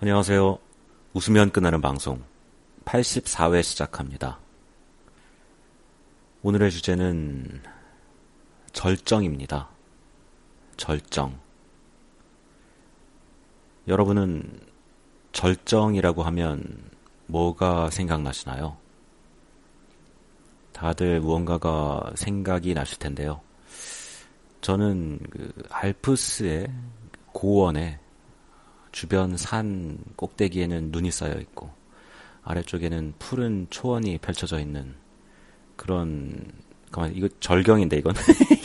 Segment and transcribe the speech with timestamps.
[0.00, 0.60] 안녕하세요.
[1.12, 2.22] 웃으면 끝나는 방송
[2.84, 4.38] 84회 시작합니다.
[6.44, 7.60] 오늘의 주제는
[8.72, 9.68] 절정입니다.
[10.76, 11.36] 절정.
[13.88, 14.60] 여러분은
[15.32, 16.62] 절정이라고 하면
[17.26, 18.76] 뭐가 생각나시나요?
[20.70, 23.40] 다들 무언가가 생각이 나실 텐데요.
[24.60, 26.72] 저는 그 알프스의
[27.32, 27.98] 고원에
[28.98, 31.70] 주변 산 꼭대기에는 눈이 쌓여 있고
[32.42, 34.96] 아래쪽에는 푸른 초원이 펼쳐져 있는
[35.76, 36.50] 그런
[36.90, 38.14] 가만 이거 절경인데 이건